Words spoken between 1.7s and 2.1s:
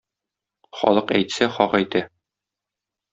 әйтә